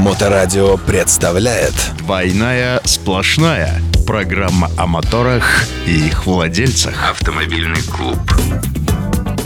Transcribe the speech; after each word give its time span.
Моторадио 0.00 0.78
представляет. 0.78 1.74
«Двойная 1.98 2.80
сплошная» 2.84 3.82
Программа 4.06 4.70
о 4.78 4.86
моторах 4.86 5.64
и 5.86 6.06
их 6.06 6.26
владельцах. 6.26 7.10
Автомобильный 7.10 7.82
клуб 7.82 8.18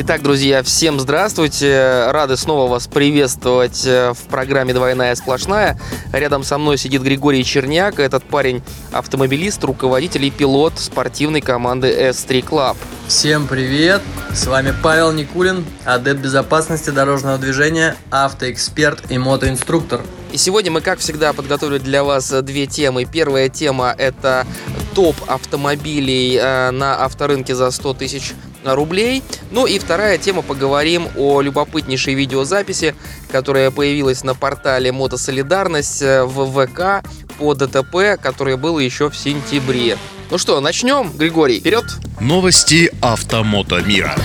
Итак, 0.06 0.22
друзья, 0.22 0.62
всем 0.62 1.00
здравствуйте. 1.00 2.08
Рады 2.10 2.36
снова 2.36 2.70
вас 2.70 2.86
приветствовать 2.88 3.86
э, 3.86 4.12
в 4.12 4.28
программе 4.28 4.74
«Двойная 4.74 5.14
сплошная». 5.14 5.80
Рядом 6.12 6.44
со 6.44 6.58
мной 6.58 6.76
сидит 6.76 7.00
Григорий 7.00 7.42
Черняк. 7.42 7.98
Этот 7.98 8.22
парень 8.22 8.62
автомобилист, 8.92 9.64
руководитель 9.64 10.26
и 10.26 10.30
пилот 10.30 10.74
спортивной 10.76 11.40
команды 11.40 11.88
S3 11.90 12.46
Club. 12.46 12.76
Всем 13.08 13.46
привет! 13.46 14.02
С 14.30 14.46
вами 14.46 14.74
Павел 14.82 15.10
Никулин, 15.10 15.64
адепт 15.86 16.20
безопасности 16.20 16.90
дорожного 16.90 17.38
движения, 17.38 17.96
автоэксперт 18.10 19.10
и 19.10 19.16
мотоинструктор. 19.16 20.02
И 20.32 20.36
сегодня 20.36 20.70
мы, 20.70 20.82
как 20.82 20.98
всегда, 20.98 21.32
подготовили 21.32 21.78
для 21.78 22.04
вас 22.04 22.30
две 22.42 22.66
темы. 22.66 23.06
Первая 23.06 23.48
тема– 23.48 23.94
это 23.98 24.46
топ 24.94 25.16
автомобилей 25.28 26.38
э, 26.38 26.72
на 26.72 27.02
авторынке 27.02 27.54
за 27.54 27.70
100 27.70 27.94
тысяч 27.94 28.34
рублей. 28.64 29.22
Ну 29.50 29.66
и 29.66 29.78
вторая 29.78 30.18
тема, 30.18 30.42
поговорим 30.42 31.08
о 31.16 31.40
любопытнейшей 31.40 32.14
видеозаписи, 32.14 32.94
которая 33.30 33.70
появилась 33.70 34.24
на 34.24 34.34
портале 34.34 34.92
Мотосолидарность 34.92 36.02
э, 36.02 36.24
в 36.24 36.50
ВК 36.50 37.06
по 37.38 37.54
ДТП, 37.54 38.20
которое 38.20 38.56
было 38.56 38.78
еще 38.78 39.10
в 39.10 39.16
сентябре. 39.16 39.98
Ну 40.30 40.38
что, 40.38 40.60
начнем, 40.60 41.12
Григорий, 41.16 41.60
вперед! 41.60 41.84
Новости 42.20 42.90
автомото 43.00 43.80
мира. 43.82 44.16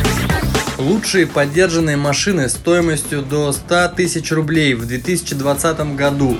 Лучшие 0.77 1.27
поддержанные 1.27 1.97
машины 1.97 2.47
стоимостью 2.47 3.21
до 3.21 3.51
100 3.51 3.89
тысяч 3.97 4.31
рублей 4.31 4.75
в 4.75 4.85
2020 4.87 5.95
году. 5.95 6.37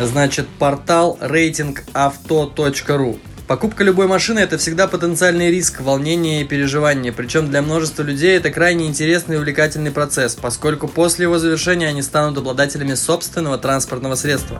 Значит, 0.00 0.48
портал 0.58 1.16
рейтингавто.ру. 1.20 3.18
Покупка 3.52 3.84
любой 3.84 4.06
машины– 4.06 4.38
это 4.40 4.56
всегда 4.56 4.86
потенциальный 4.86 5.50
риск, 5.50 5.82
волнение 5.82 6.40
и 6.40 6.44
переживание. 6.44 7.12
Причем 7.12 7.50
для 7.50 7.60
множества 7.60 8.02
людей 8.02 8.34
это 8.34 8.50
крайне 8.50 8.86
интересный 8.86 9.34
и 9.34 9.38
увлекательный 9.38 9.90
процесс, 9.90 10.34
поскольку 10.36 10.88
после 10.88 11.24
его 11.24 11.38
завершения 11.38 11.88
они 11.88 12.00
станут 12.00 12.38
обладателями 12.38 12.94
собственного 12.94 13.58
транспортного 13.58 14.14
средства. 14.14 14.58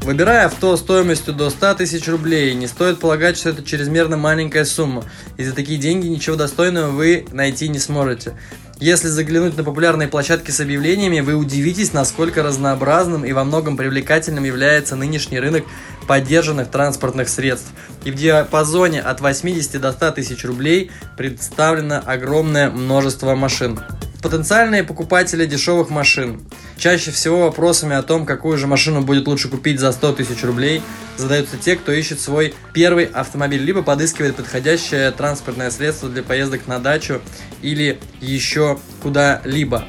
Выбирая 0.00 0.46
авто 0.46 0.78
стоимостью 0.78 1.34
до 1.34 1.50
100 1.50 1.74
тысяч 1.74 2.08
рублей, 2.08 2.54
не 2.54 2.68
стоит 2.68 3.00
полагать, 3.00 3.36
что 3.36 3.50
это 3.50 3.62
чрезмерно 3.62 4.16
маленькая 4.16 4.64
сумма, 4.64 5.04
и 5.36 5.44
за 5.44 5.52
такие 5.52 5.78
деньги 5.78 6.06
ничего 6.06 6.36
достойного 6.36 6.92
вы 6.92 7.26
найти 7.32 7.68
не 7.68 7.78
сможете. 7.78 8.32
Если 8.78 9.08
заглянуть 9.08 9.56
на 9.56 9.64
популярные 9.64 10.06
площадки 10.06 10.50
с 10.50 10.60
объявлениями, 10.60 11.20
вы 11.20 11.34
удивитесь, 11.34 11.94
насколько 11.94 12.42
разнообразным 12.42 13.24
и 13.24 13.32
во 13.32 13.42
многом 13.42 13.78
привлекательным 13.78 14.44
является 14.44 14.96
нынешний 14.96 15.40
рынок 15.40 15.64
поддержанных 16.06 16.70
транспортных 16.70 17.30
средств. 17.30 17.68
И 18.04 18.10
в 18.10 18.16
диапазоне 18.16 19.00
от 19.00 19.22
80 19.22 19.80
до 19.80 19.92
100 19.92 20.10
тысяч 20.10 20.44
рублей 20.44 20.90
представлено 21.16 22.02
огромное 22.04 22.70
множество 22.70 23.34
машин. 23.34 23.80
Потенциальные 24.22 24.82
покупатели 24.82 25.46
дешевых 25.46 25.90
машин. 25.90 26.40
Чаще 26.78 27.10
всего 27.10 27.42
вопросами 27.42 27.94
о 27.94 28.02
том, 28.02 28.26
какую 28.26 28.58
же 28.58 28.66
машину 28.66 29.02
будет 29.02 29.28
лучше 29.28 29.48
купить 29.48 29.78
за 29.78 29.92
100 29.92 30.14
тысяч 30.14 30.42
рублей, 30.42 30.82
задаются 31.16 31.56
те, 31.56 31.76
кто 31.76 31.92
ищет 31.92 32.20
свой 32.20 32.54
первый 32.72 33.04
автомобиль, 33.04 33.62
либо 33.62 33.82
подыскивает 33.82 34.36
подходящее 34.36 35.10
транспортное 35.12 35.70
средство 35.70 36.08
для 36.08 36.22
поездок 36.22 36.66
на 36.66 36.78
дачу 36.78 37.20
или 37.62 37.98
еще 38.20 38.78
куда-либо. 39.02 39.84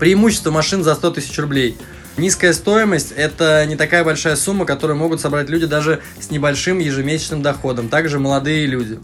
Преимущество 0.00 0.50
машин 0.50 0.82
за 0.82 0.94
100 0.94 1.10
тысяч 1.12 1.38
рублей. 1.38 1.76
Низкая 2.16 2.52
стоимость– 2.52 3.12
это 3.16 3.64
не 3.66 3.74
такая 3.74 4.04
большая 4.04 4.36
сумма, 4.36 4.66
которую 4.66 4.96
могут 4.96 5.20
собрать 5.20 5.48
люди 5.50 5.66
даже 5.66 6.00
с 6.20 6.30
небольшим 6.30 6.78
ежемесячным 6.78 7.42
доходом, 7.42 7.88
также 7.88 8.20
молодые 8.20 8.66
люди. 8.66 9.00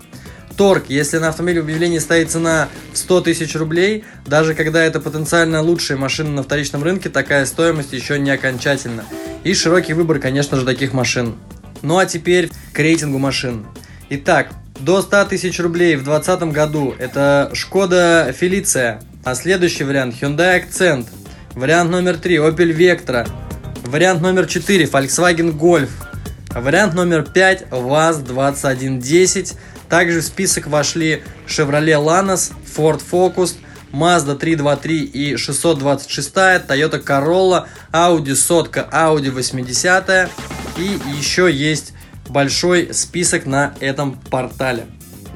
Торг. 0.61 0.91
Если 0.91 1.17
на 1.17 1.29
автомобиле 1.29 1.63
в 1.63 1.65
объявлении 1.65 1.99
стоит 1.99 2.31
цена 2.31 2.69
в 2.93 2.99
100 2.99 3.23
тысяч 3.23 3.55
рублей, 3.55 4.05
даже 4.27 4.53
когда 4.53 4.85
это 4.85 5.01
потенциально 5.01 5.63
лучшая 5.63 5.97
машина 5.97 6.33
на 6.33 6.43
вторичном 6.43 6.83
рынке, 6.83 7.09
такая 7.09 7.47
стоимость 7.47 7.95
еще 7.95 8.19
не 8.19 8.31
окончательна. 8.31 9.05
И 9.43 9.55
широкий 9.55 9.95
выбор, 9.95 10.19
конечно 10.19 10.59
же, 10.59 10.67
таких 10.67 10.93
машин. 10.93 11.37
Ну 11.81 11.97
а 11.97 12.05
теперь 12.05 12.51
к 12.75 12.79
рейтингу 12.79 13.17
машин. 13.17 13.65
Итак, 14.11 14.51
до 14.79 15.01
100 15.01 15.25
тысяч 15.31 15.59
рублей 15.61 15.97
в 15.97 16.05
2020 16.05 16.53
году 16.53 16.95
это 16.99 17.51
Шкода 17.55 18.31
Фелиция, 18.39 19.01
а 19.25 19.35
следующий 19.35 19.85
вариант 19.85 20.15
Hyundai 20.21 20.63
Accent, 20.63 21.07
вариант 21.55 21.91
номер 21.91 22.19
3 22.19 22.37
Opel 22.37 22.77
Vectra, 22.77 23.27
вариант 23.85 24.21
номер 24.21 24.47
4 24.47 24.85
Volkswagen 24.85 25.59
Golf, 25.59 25.89
вариант 26.55 26.93
номер 26.93 27.23
5 27.23 27.69
VAZ 27.71 28.25
2110, 28.25 29.57
также 29.91 30.21
в 30.21 30.25
список 30.25 30.69
вошли 30.69 31.23
Chevrolet 31.47 32.03
Lanos, 32.03 32.53
Ford 32.77 33.03
Focus, 33.11 33.57
Mazda 33.93 34.37
323 34.37 35.05
и 35.05 35.37
626, 35.37 36.35
Toyota 36.35 37.05
Corolla, 37.05 37.67
Audi 37.93 38.35
сотка, 38.35 38.89
Audi 38.93 39.31
80 39.31 40.31
и 40.79 40.99
еще 41.19 41.51
есть 41.53 41.93
большой 42.29 42.95
список 42.95 43.47
на 43.47 43.75
этом 43.81 44.13
портале. 44.13 44.87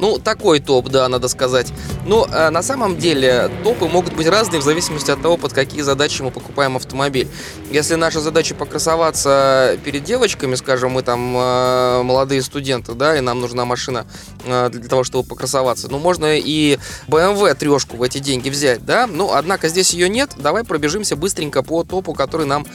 Ну, 0.05 0.19
такой 0.19 0.61
топ, 0.61 0.91
да, 0.91 1.09
надо 1.09 1.29
сказать. 1.29 1.73
Но 2.07 2.29
э, 2.31 2.51
на 2.51 2.63
самом 2.63 2.99
деле 2.99 3.51
топы 3.63 3.87
могут 3.87 4.13
быть 4.13 4.27
разные 4.27 4.61
в 4.61 4.63
зависимости 4.63 5.11
от 5.11 5.23
того, 5.23 5.39
под 5.39 5.55
какие 5.55 5.81
задачи 5.81 6.21
мы 6.21 6.31
покупаем 6.31 6.77
автомобиль. 6.77 7.27
Если 7.71 7.95
наша 7.95 8.21
задача 8.21 8.55
покрасоваться 8.55 9.79
перед 9.83 10.05
девочками, 10.05 10.57
скажем, 10.57 10.91
мы 10.91 11.03
там 11.03 11.35
э, 11.35 12.03
молодые 12.03 12.43
студенты, 12.43 12.93
да, 12.93 13.17
и 13.17 13.23
нам 13.23 13.41
нужна 13.41 13.65
машина 13.65 14.05
э, 14.45 14.69
для 14.69 14.87
того, 14.91 15.05
чтобы 15.05 15.27
покрасоваться, 15.27 15.89
ну, 15.91 15.99
можно 15.99 16.37
и 16.39 16.79
BMW 17.09 17.55
трешку 17.55 17.97
в 17.97 18.03
эти 18.03 18.19
деньги 18.19 18.51
взять, 18.51 18.85
да, 18.85 19.07
ну, 19.07 19.33
однако 19.33 19.69
здесь 19.69 19.95
ее 19.95 20.11
нет. 20.11 20.33
Давай 20.37 20.65
пробежимся 20.65 21.17
быстренько 21.17 21.63
по 21.63 21.83
топу, 21.83 22.13
который 22.13 22.45
нам 22.45 22.67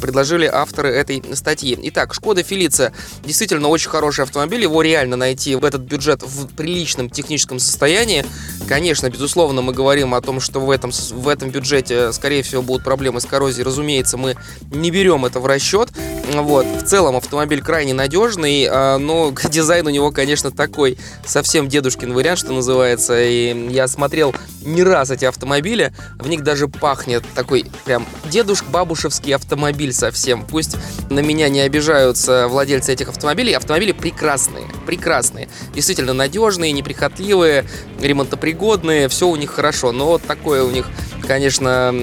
предложили 0.00 0.46
авторы 0.46 0.88
этой 0.88 1.22
статьи. 1.34 1.78
Итак, 1.82 2.14
Шкода 2.14 2.42
Фелиция 2.42 2.94
действительно 3.26 3.68
очень 3.68 3.90
хороший 3.90 4.24
автомобиль, 4.24 4.62
его 4.62 4.80
реально 4.80 5.16
найти 5.16 5.54
в 5.54 5.66
этот 5.66 5.82
бюджет 5.82 6.22
в 6.22 6.46
приличном 6.54 6.77
техническом 6.84 7.58
состоянии. 7.58 8.24
Конечно, 8.66 9.08
безусловно, 9.08 9.62
мы 9.62 9.72
говорим 9.72 10.14
о 10.14 10.20
том, 10.20 10.40
что 10.40 10.60
в 10.60 10.70
этом, 10.70 10.90
в 10.90 11.28
этом 11.28 11.50
бюджете, 11.50 12.12
скорее 12.12 12.42
всего, 12.42 12.62
будут 12.62 12.84
проблемы 12.84 13.20
с 13.20 13.24
коррозией. 13.24 13.64
Разумеется, 13.64 14.16
мы 14.16 14.36
не 14.70 14.90
берем 14.90 15.24
это 15.24 15.40
в 15.40 15.46
расчет. 15.46 15.90
Вот. 16.34 16.66
В 16.66 16.84
целом 16.84 17.16
автомобиль 17.16 17.62
крайне 17.62 17.94
надежный, 17.94 18.66
а, 18.70 18.98
но 18.98 19.32
дизайн 19.50 19.86
у 19.86 19.90
него, 19.90 20.10
конечно, 20.10 20.50
такой 20.50 20.98
совсем 21.24 21.68
дедушкин 21.68 22.12
вариант, 22.12 22.40
что 22.40 22.52
называется. 22.52 23.20
И 23.20 23.70
я 23.70 23.88
смотрел 23.88 24.34
не 24.62 24.82
раз 24.82 25.10
эти 25.10 25.24
автомобили, 25.24 25.92
в 26.18 26.28
них 26.28 26.42
даже 26.42 26.68
пахнет 26.68 27.24
такой 27.34 27.66
прям 27.84 28.06
дедушк-бабушевский 28.26 29.34
автомобиль 29.34 29.92
совсем. 29.92 30.44
Пусть 30.44 30.76
на 31.08 31.20
меня 31.20 31.48
не 31.48 31.60
обижаются 31.60 32.48
владельцы 32.48 32.92
этих 32.92 33.08
автомобилей. 33.08 33.54
Автомобили 33.54 33.92
прекрасные, 33.92 34.66
прекрасные. 34.86 35.48
Действительно 35.74 36.12
надежные, 36.12 36.72
неприхотливые, 36.72 37.64
ремонтопригодные, 38.00 39.08
все 39.08 39.28
у 39.28 39.36
них 39.36 39.50
хорошо. 39.50 39.92
Но 39.92 40.06
вот 40.06 40.22
такое 40.22 40.62
у 40.62 40.70
них 40.70 40.86
конечно, 41.28 41.94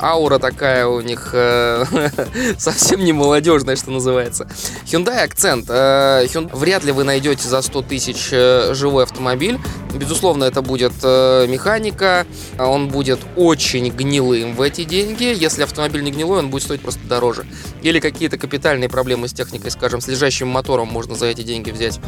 аура 0.00 0.38
такая 0.38 0.86
у 0.86 1.02
них 1.02 1.30
э, 1.34 1.84
совсем 2.58 3.04
не 3.04 3.12
молодежная, 3.12 3.76
что 3.76 3.90
называется. 3.90 4.48
Hyundai 4.86 5.28
Accent. 5.28 5.66
Э, 5.68 6.26
вряд 6.56 6.82
ли 6.82 6.90
вы 6.90 7.04
найдете 7.04 7.46
за 7.46 7.60
100 7.60 7.82
тысяч 7.82 8.30
э, 8.32 8.72
живой 8.74 9.04
автомобиль. 9.04 9.58
Безусловно, 9.94 10.44
это 10.44 10.62
будет 10.62 10.94
механика. 11.02 12.26
Он 12.58 12.88
будет 12.88 13.20
очень 13.36 13.90
гнилым 13.90 14.54
в 14.54 14.62
эти 14.62 14.84
деньги. 14.84 15.24
Если 15.24 15.62
автомобиль 15.62 16.02
не 16.02 16.10
гнилой, 16.10 16.38
он 16.38 16.48
будет 16.48 16.62
стоить 16.62 16.80
просто 16.80 17.00
дороже. 17.06 17.44
Или 17.82 18.00
какие-то 18.00 18.38
капитальные 18.38 18.88
проблемы 18.88 19.28
с 19.28 19.32
техникой, 19.32 19.70
скажем, 19.70 20.00
с 20.00 20.08
лежащим 20.08 20.48
мотором 20.48 20.88
можно 20.88 21.14
за 21.14 21.26
эти 21.26 21.42
деньги 21.42 21.70
взять 21.70 22.00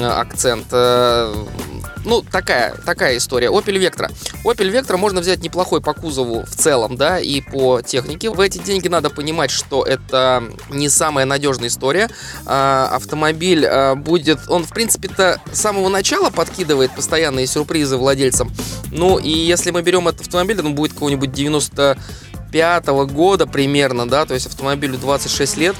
акцент. 0.00 0.72
Ну, 2.04 2.22
такая, 2.22 2.74
такая 2.84 3.16
история. 3.16 3.48
Opel 3.48 3.78
Vectra. 3.78 4.12
Opel 4.44 4.70
Vectra 4.70 4.96
можно 4.96 5.20
взять 5.20 5.42
неплохой 5.42 5.80
по 5.80 5.94
кузову 5.94 6.44
в 6.44 6.54
целом, 6.54 6.96
да, 6.96 7.18
и 7.18 7.40
по 7.40 7.80
технике. 7.80 8.30
В 8.30 8.40
эти 8.40 8.58
деньги 8.58 8.88
надо 8.88 9.10
понимать, 9.10 9.50
что 9.50 9.84
это 9.84 10.44
не 10.70 10.88
самая 10.88 11.24
надежная 11.24 11.68
история. 11.68 12.08
А, 12.46 12.90
автомобиль 12.92 13.66
а, 13.66 13.94
будет, 13.94 14.40
он, 14.48 14.64
в 14.64 14.70
принципе-то, 14.70 15.40
с 15.52 15.60
самого 15.60 15.88
начала 15.88 16.30
подкидывает 16.30 16.94
постоянные 16.94 17.46
сюрпризы 17.46 17.96
владельцам. 17.96 18.52
Ну, 18.92 19.18
и 19.18 19.30
если 19.30 19.70
мы 19.70 19.82
берем 19.82 20.06
этот 20.08 20.22
автомобиль, 20.22 20.60
он 20.60 20.74
будет 20.74 20.92
какого-нибудь 20.92 21.32
95 21.32 22.84
-го 22.84 23.06
года 23.06 23.46
примерно, 23.46 24.08
да, 24.08 24.26
то 24.26 24.34
есть 24.34 24.46
автомобилю 24.46 24.98
26 24.98 25.56
лет 25.56 25.76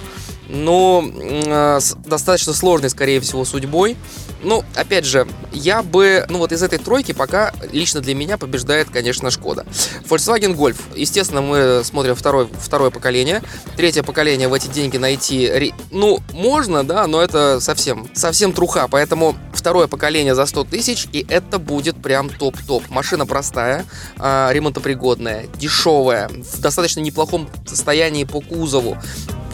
но 0.49 1.05
э, 1.05 1.81
с 1.81 1.97
достаточно 2.05 2.53
сложной, 2.53 2.91
скорее 2.91 3.21
всего, 3.21 3.45
судьбой. 3.45 3.97
Ну, 4.45 4.63
опять 4.75 5.07
же, 5.07 5.27
я 5.53 5.83
бы, 5.83 6.27
ну 6.29 6.39
вот 6.39 6.53
из 6.53 6.63
этой 6.63 6.79
тройки 6.79 7.13
пока 7.13 7.53
лично 7.73 8.01
для 8.01 8.15
меня 8.15 8.37
побеждает, 8.37 8.91
конечно, 8.91 9.31
Шкода. 9.31 9.65
Volkswagen 10.09 10.55
Golf. 10.55 10.77
Естественно, 10.95 11.41
мы 11.41 11.83
смотрим 11.83 12.15
второй, 12.15 12.49
второе 12.53 12.91
поколение. 12.91 13.43
Третье 13.77 14.03
поколение 14.03 14.49
в 14.49 14.53
эти 14.53 14.69
деньги 14.69 14.99
найти, 14.99 15.73
ну, 15.91 16.21
можно, 16.33 16.85
да, 16.85 17.07
но 17.07 17.23
это 17.23 17.59
совсем, 17.61 18.09
совсем 18.15 18.53
труха. 18.53 18.87
Поэтому 18.89 19.35
второе 19.55 19.87
поколение 19.87 20.35
за 20.35 20.45
100 20.45 20.65
тысяч, 20.65 21.09
и 21.13 21.25
это 21.29 21.59
будет 21.59 21.97
прям 21.97 22.29
топ-топ. 22.29 22.89
Машина 22.91 23.25
простая, 23.27 23.87
э, 24.19 24.49
ремонтопригодная, 24.53 25.47
дешевая, 25.55 26.29
в 26.29 26.61
достаточно 26.61 27.01
неплохом 27.01 27.49
состоянии 27.67 28.25
по 28.25 28.41
кузову. 28.41 28.99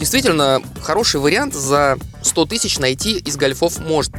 Действительно, 0.01 0.63
хороший 0.81 1.19
вариант 1.19 1.53
за 1.53 1.95
100 2.23 2.45
тысяч 2.47 2.79
найти 2.79 3.19
из 3.19 3.37
гольфов 3.37 3.77
может. 3.77 4.11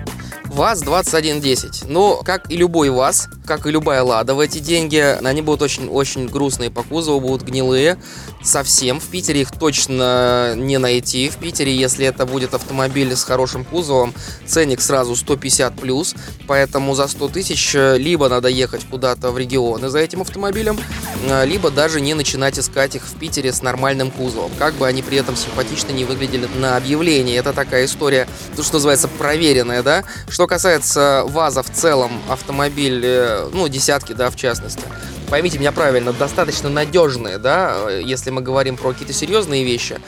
ВАЗ-2110. 0.53 1.87
Но, 1.89 2.23
как 2.23 2.51
и 2.51 2.57
любой 2.57 2.91
ВАЗ, 2.91 3.29
как 3.47 3.67
и 3.67 3.71
любая 3.71 4.03
Лада 4.03 4.35
в 4.35 4.41
эти 4.41 4.59
деньги, 4.59 4.99
они 4.99 5.43
будут 5.43 5.63
очень-очень 5.63 6.29
грустные 6.29 6.71
по 6.71 6.83
кузову, 6.83 7.21
будут 7.21 7.43
гнилые 7.43 7.99
совсем. 8.43 9.01
В 9.01 9.07
Питере 9.09 9.43
их 9.43 9.53
точно 9.53 10.55
не 10.57 10.79
найти. 10.79 11.31
В 11.31 11.37
Питере, 11.37 11.75
если 11.75 12.07
это 12.07 12.27
будет 12.27 12.55
автомобиль 12.55 13.17
с 13.17 13.25
хорошим 13.25 13.65
кузовом, 13.65 14.15
ценник 14.47 14.81
сразу 14.81 15.17
150 15.17 15.75
плюс. 15.81 16.15
Поэтому 16.47 16.95
за 16.95 17.09
100 17.09 17.29
тысяч 17.29 17.75
э, 17.75 17.97
либо 17.97 18.29
надо 18.29 18.49
ехать 18.49 18.85
куда-то 18.91 19.31
в 19.31 19.39
регионы 19.39 19.89
за 19.89 20.01
этим 20.01 20.21
автомобилем, 20.21 20.79
э, 21.25 21.47
либо 21.47 21.71
даже 21.71 22.01
не 22.01 22.15
начинать 22.15 22.59
искать 22.59 22.95
их 22.97 23.05
в 23.07 23.19
Питере 23.19 23.53
с 23.53 23.63
нормальным 23.63 24.11
кузовом. 24.11 24.51
Как 24.59 24.75
бы 24.75 24.87
они 24.87 25.03
при 25.03 25.17
этом 25.17 25.37
симпатично 25.73 25.93
не 25.93 26.05
выглядели 26.05 26.47
на 26.57 26.77
объявлении. 26.77 27.39
Это 27.39 27.53
такая 27.53 27.87
история, 27.87 28.29
то, 28.57 28.63
что 28.63 28.75
называется, 28.75 29.09
проверенная, 29.09 29.83
да. 29.83 30.05
Что 30.29 30.47
касается 30.47 31.25
ВАЗа 31.27 31.63
в 31.63 31.71
целом, 31.71 32.11
автомобиль, 32.29 33.01
э, 33.05 33.49
ну, 33.53 33.69
десятки, 33.69 34.13
да, 34.13 34.31
в 34.31 34.37
частности, 34.37 34.83
поймите 35.31 35.59
меня 35.59 35.73
правильно, 35.73 36.13
достаточно 36.13 36.69
надежные, 36.69 37.39
да, 37.39 37.91
если 37.91 38.31
мы 38.31 38.43
говорим 38.43 38.77
про 38.77 38.93
какие-то 38.93 39.15
серьезные 39.15 39.65
вещи, 39.65 39.99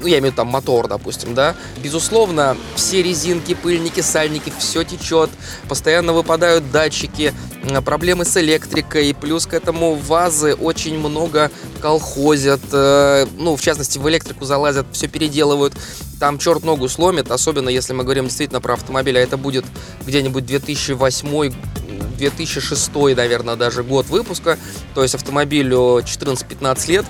ну, 0.00 0.06
я 0.06 0.18
имею 0.18 0.22
в 0.22 0.26
виду 0.26 0.36
там 0.36 0.48
мотор, 0.48 0.88
допустим, 0.88 1.34
да, 1.34 1.54
безусловно, 1.82 2.56
все 2.74 3.02
резинки, 3.02 3.54
пыльники, 3.54 4.00
сальники, 4.00 4.52
все 4.58 4.82
течет, 4.82 5.30
постоянно 5.68 6.12
выпадают 6.12 6.70
датчики, 6.70 7.34
проблемы 7.84 8.24
с 8.24 8.36
электрикой, 8.36 9.14
плюс 9.14 9.46
к 9.46 9.54
этому 9.54 9.94
вазы 9.94 10.54
очень 10.54 10.98
много 10.98 11.50
колхозят, 11.80 12.60
э, 12.72 13.26
ну, 13.36 13.56
в 13.56 13.60
частности, 13.60 13.98
в 13.98 14.08
электрику 14.08 14.44
залазят, 14.44 14.86
все 14.92 15.08
переделывают, 15.08 15.74
там 16.18 16.38
черт 16.38 16.64
ногу 16.64 16.88
сломит, 16.88 17.30
особенно 17.30 17.68
если 17.68 17.92
мы 17.92 18.04
говорим 18.04 18.24
действительно 18.24 18.60
про 18.60 18.74
автомобиль, 18.74 19.18
а 19.18 19.20
это 19.20 19.36
будет 19.36 19.64
где-нибудь 20.06 20.46
2008 20.46 21.52
2006, 22.20 23.16
наверное, 23.16 23.56
даже 23.56 23.82
год 23.82 24.06
выпуска, 24.06 24.58
то 24.94 25.02
есть 25.02 25.14
автомобилю 25.14 26.00
14-15 26.00 26.90
лет. 26.90 27.06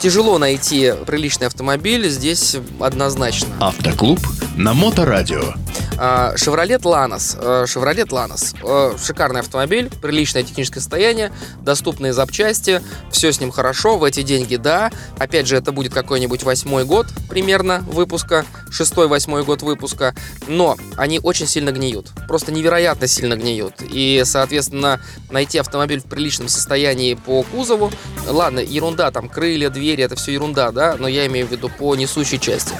Тяжело 0.00 0.38
найти 0.38 0.92
приличный 1.06 1.46
автомобиль, 1.46 2.08
здесь 2.08 2.56
однозначно. 2.80 3.48
Автоклуб 3.60 4.20
на 4.56 4.74
Моторадио. 4.74 5.54
Chevrolet 5.96 6.80
Lanos. 6.82 7.36
Chevrolet 7.66 8.08
Lanos. 8.08 8.96
Шикарный 9.04 9.40
автомобиль, 9.40 9.90
приличное 10.02 10.42
техническое 10.42 10.80
состояние, 10.80 11.32
доступные 11.60 12.12
запчасти, 12.12 12.82
все 13.10 13.32
с 13.32 13.40
ним 13.40 13.50
хорошо, 13.50 13.98
в 13.98 14.04
эти 14.04 14.22
деньги 14.22 14.56
да. 14.56 14.90
Опять 15.18 15.46
же, 15.46 15.56
это 15.56 15.72
будет 15.72 15.94
какой-нибудь 15.94 16.42
восьмой 16.42 16.84
год 16.84 17.06
примерно 17.28 17.84
выпуска, 17.86 18.44
шестой-восьмой 18.70 19.44
год 19.44 19.62
выпуска, 19.62 20.14
но 20.46 20.76
они 20.96 21.20
очень 21.22 21.46
сильно 21.46 21.72
гниют, 21.72 22.10
просто 22.28 22.52
невероятно 22.52 23.06
сильно 23.06 23.36
гниют. 23.36 23.74
И, 23.80 24.22
соответственно, 24.24 25.00
найти 25.30 25.58
автомобиль 25.58 26.00
в 26.00 26.04
приличном 26.04 26.48
состоянии 26.48 27.14
по 27.14 27.42
кузову, 27.42 27.90
ладно, 28.26 28.60
ерунда, 28.60 29.10
там 29.10 29.28
крылья, 29.28 29.70
двери, 29.70 30.04
это 30.04 30.16
все 30.16 30.32
ерунда, 30.32 30.70
да, 30.72 30.96
но 30.98 31.08
я 31.08 31.26
имею 31.26 31.46
в 31.46 31.50
виду 31.50 31.68
по 31.68 31.94
несущей 31.94 32.38
части 32.38 32.74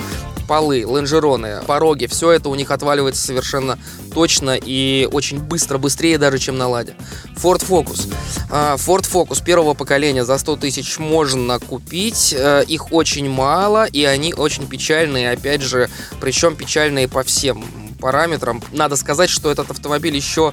полы, 0.47 0.87
лонжероны, 0.87 1.63
пороги, 1.67 2.07
все 2.07 2.33
это 2.33 2.49
у 2.49 2.55
них 2.55 2.71
отваливается 2.71 3.27
совершенно 3.27 3.79
точно 4.13 4.59
и 4.61 5.09
очень 5.13 5.39
быстро, 5.39 5.79
быстрее 5.79 6.19
даже, 6.19 6.39
чем 6.39 6.57
на 6.59 6.69
Ладе. 6.69 6.95
Ford 7.37 7.65
Focus. 7.67 8.13
Ford 8.51 9.05
Focus 9.11 9.45
первого 9.45 9.75
поколения 9.75 10.25
за 10.25 10.39
100 10.39 10.57
тысяч 10.57 10.99
можно 10.99 11.59
купить, 11.59 12.35
э, 12.37 12.65
их 12.67 12.93
очень 12.93 13.29
мало, 13.29 13.87
и 13.87 14.05
они 14.05 14.35
очень 14.35 14.67
печальные, 14.67 15.33
опять 15.33 15.63
же, 15.63 15.91
причем 16.21 16.57
печальные 16.57 17.09
по 17.09 17.23
всем 17.23 17.65
параметрам. 18.01 18.63
Надо 18.73 18.97
сказать, 18.97 19.31
что 19.31 19.51
этот 19.51 19.71
автомобиль 19.71 20.15
еще 20.15 20.53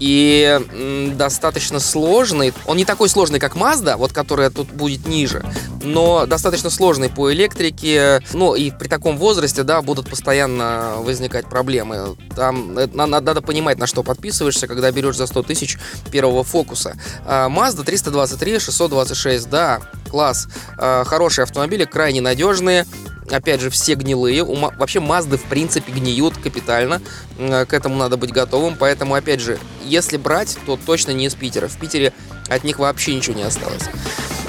и 0.00 1.12
достаточно 1.14 1.78
сложный. 1.78 2.52
Он 2.66 2.76
не 2.76 2.84
такой 2.84 3.08
сложный, 3.08 3.38
как 3.38 3.54
Mazda, 3.54 3.96
вот 3.96 4.12
которая 4.12 4.50
тут 4.50 4.68
будет 4.70 5.06
ниже, 5.06 5.44
но 5.82 6.26
достаточно 6.26 6.70
сложный 6.70 7.10
по 7.10 7.32
электрике. 7.32 8.20
Ну 8.32 8.54
и 8.54 8.70
при 8.70 8.88
таком 8.88 9.18
возрасте, 9.18 9.62
да, 9.62 9.82
будут 9.82 10.08
постоянно 10.08 10.94
возникать 10.98 11.46
проблемы. 11.48 12.16
Там 12.34 12.78
э, 12.78 12.88
надо, 12.92 13.42
понимать, 13.42 13.78
на 13.78 13.86
что 13.86 14.02
подписываешься, 14.02 14.66
когда 14.66 14.90
берешь 14.90 15.16
за 15.16 15.26
100 15.26 15.42
тысяч 15.42 15.78
первого 16.10 16.42
фокуса. 16.44 16.96
А, 17.26 17.48
Mazda 17.48 17.84
323, 17.84 18.58
626, 18.58 19.50
да, 19.50 19.80
класс. 20.10 20.48
А, 20.78 21.04
хорошие 21.04 21.42
автомобили, 21.44 21.84
крайне 21.84 22.20
надежные 22.20 22.86
опять 23.30 23.60
же, 23.60 23.70
все 23.70 23.94
гнилые. 23.94 24.44
Вообще 24.44 25.00
Мазды, 25.00 25.36
в 25.36 25.44
принципе, 25.44 25.92
гниют 25.92 26.36
капитально. 26.36 27.00
К 27.38 27.72
этому 27.72 27.96
надо 27.96 28.16
быть 28.16 28.32
готовым. 28.32 28.76
Поэтому, 28.76 29.14
опять 29.14 29.40
же, 29.40 29.58
если 29.84 30.16
брать, 30.16 30.58
то 30.66 30.78
точно 30.84 31.12
не 31.12 31.26
из 31.26 31.34
Питера. 31.34 31.68
В 31.68 31.78
Питере 31.78 32.12
от 32.48 32.64
них 32.64 32.78
вообще 32.78 33.14
ничего 33.14 33.36
не 33.36 33.42
осталось. 33.42 33.84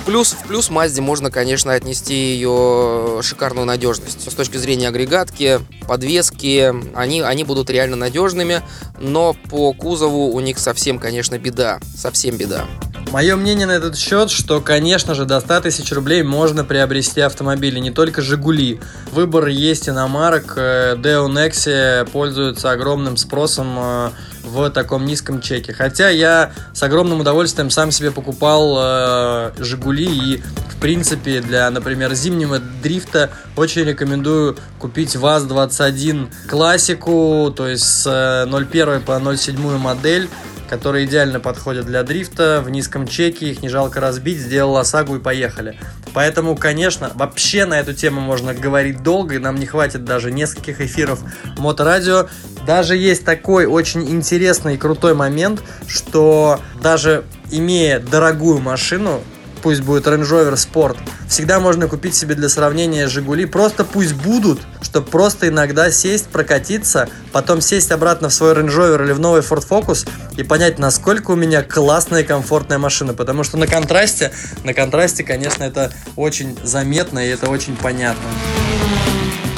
Плюс, 0.05 0.31
в 0.33 0.47
плюс 0.47 0.71
Мазде 0.71 0.99
можно, 0.99 1.29
конечно, 1.29 1.73
отнести 1.73 2.15
ее 2.15 3.19
шикарную 3.21 3.67
надежность. 3.67 4.29
С 4.31 4.33
точки 4.33 4.57
зрения 4.57 4.87
агрегатки, 4.87 5.59
подвески, 5.87 6.73
они, 6.95 7.21
они 7.21 7.43
будут 7.43 7.69
реально 7.69 7.97
надежными, 7.97 8.63
но 8.99 9.35
по 9.49 9.73
кузову 9.73 10.31
у 10.33 10.39
них 10.39 10.57
совсем, 10.57 10.97
конечно, 10.97 11.37
беда. 11.37 11.79
Совсем 11.95 12.35
беда. 12.35 12.65
Мое 13.11 13.35
мнение 13.35 13.67
на 13.67 13.73
этот 13.73 13.97
счет, 13.97 14.31
что, 14.31 14.61
конечно 14.61 15.15
же, 15.15 15.25
до 15.25 15.41
100 15.41 15.59
тысяч 15.61 15.91
рублей 15.91 16.23
можно 16.23 16.63
приобрести 16.63 17.19
автомобили, 17.19 17.77
не 17.77 17.91
только 17.91 18.21
«Жигули». 18.21 18.79
Выбор 19.11 19.47
есть 19.47 19.89
иномарок, 19.89 20.57
Deo 20.57 21.27
Nexia 21.27 22.09
пользуется 22.09 22.71
огромным 22.71 23.17
спросом 23.17 23.77
э, 23.77 24.09
в 24.45 24.69
таком 24.69 25.05
низком 25.05 25.41
чеке. 25.41 25.73
Хотя 25.73 26.07
я 26.07 26.53
с 26.73 26.81
огромным 26.83 27.19
удовольствием 27.19 27.69
сам 27.69 27.91
себе 27.91 28.11
покупал 28.11 28.77
э, 28.79 29.51
«Жигули» 29.59 30.05
и, 30.05 30.37
в 30.69 30.79
принципе, 30.79 31.41
для, 31.41 31.69
например, 31.69 32.13
зимнего 32.13 32.59
дрифта 32.81 33.29
очень 33.57 33.83
рекомендую 33.83 34.55
купить 34.79 35.17
ВАЗ-21 35.17 36.31
классику, 36.47 37.53
то 37.53 37.67
есть 37.67 37.83
с 37.83 38.47
01 38.49 38.89
э, 38.89 38.99
по 39.01 39.19
07 39.19 39.77
модель 39.77 40.29
которые 40.71 41.03
идеально 41.03 41.41
подходят 41.41 41.85
для 41.85 42.01
дрифта, 42.01 42.61
в 42.63 42.69
низком 42.69 43.05
чеке, 43.05 43.47
их 43.51 43.61
не 43.61 43.67
жалко 43.67 43.99
разбить, 43.99 44.37
сделал 44.37 44.77
ОСАГУ 44.77 45.17
и 45.17 45.19
поехали. 45.19 45.77
Поэтому, 46.13 46.55
конечно, 46.55 47.11
вообще 47.13 47.65
на 47.65 47.77
эту 47.77 47.93
тему 47.93 48.21
можно 48.21 48.53
говорить 48.53 49.03
долго, 49.03 49.35
и 49.35 49.37
нам 49.37 49.55
не 49.55 49.65
хватит 49.65 50.05
даже 50.05 50.31
нескольких 50.31 50.79
эфиров 50.79 51.19
моторадио. 51.57 52.29
Даже 52.65 52.95
есть 52.95 53.25
такой 53.25 53.65
очень 53.65 54.09
интересный 54.09 54.75
и 54.75 54.77
крутой 54.77 55.13
момент, 55.13 55.61
что 55.87 56.61
даже 56.81 57.25
имея 57.51 57.99
дорогую 57.99 58.61
машину, 58.61 59.19
пусть 59.61 59.81
будет 59.81 60.07
Range 60.07 60.21
Rover 60.21 60.53
Sport. 60.53 60.97
Всегда 61.27 61.59
можно 61.59 61.87
купить 61.87 62.15
себе 62.15 62.35
для 62.35 62.49
сравнения 62.49 63.07
Жигули. 63.07 63.45
Просто 63.45 63.85
пусть 63.85 64.13
будут, 64.13 64.59
чтобы 64.81 65.07
просто 65.07 65.47
иногда 65.47 65.91
сесть, 65.91 66.27
прокатиться, 66.27 67.09
потом 67.31 67.61
сесть 67.61 67.91
обратно 67.91 68.29
в 68.29 68.33
свой 68.33 68.53
Range 68.53 68.67
Rover 68.67 69.05
или 69.05 69.11
в 69.11 69.19
новый 69.19 69.41
Ford 69.41 69.67
Focus 69.67 70.07
и 70.37 70.43
понять, 70.43 70.79
насколько 70.79 71.31
у 71.31 71.35
меня 71.35 71.63
классная 71.63 72.21
и 72.21 72.25
комфортная 72.25 72.77
машина. 72.77 73.13
Потому 73.13 73.43
что 73.43 73.57
на 73.57 73.67
контрасте, 73.67 74.31
на 74.63 74.73
контрасте, 74.73 75.23
конечно, 75.23 75.63
это 75.63 75.93
очень 76.15 76.57
заметно 76.63 77.19
и 77.19 77.29
это 77.29 77.49
очень 77.49 77.75
понятно. 77.75 78.29